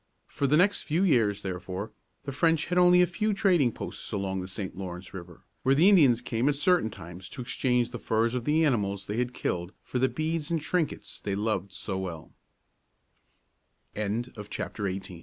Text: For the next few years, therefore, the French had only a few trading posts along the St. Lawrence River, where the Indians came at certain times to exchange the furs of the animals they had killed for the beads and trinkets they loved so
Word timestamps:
For 0.25 0.47
the 0.47 0.57
next 0.57 0.81
few 0.81 1.03
years, 1.03 1.43
therefore, 1.43 1.91
the 2.23 2.31
French 2.31 2.65
had 2.65 2.79
only 2.79 3.03
a 3.03 3.05
few 3.05 3.35
trading 3.35 3.71
posts 3.71 4.11
along 4.11 4.41
the 4.41 4.47
St. 4.47 4.75
Lawrence 4.75 5.13
River, 5.13 5.43
where 5.61 5.75
the 5.75 5.87
Indians 5.89 6.21
came 6.21 6.49
at 6.49 6.55
certain 6.55 6.89
times 6.89 7.29
to 7.29 7.39
exchange 7.39 7.91
the 7.91 7.99
furs 7.99 8.33
of 8.33 8.43
the 8.45 8.65
animals 8.65 9.05
they 9.05 9.17
had 9.17 9.31
killed 9.35 9.73
for 9.83 9.99
the 9.99 10.09
beads 10.09 10.49
and 10.49 10.59
trinkets 10.59 11.19
they 11.19 11.35
loved 11.35 11.71
so 11.71 12.31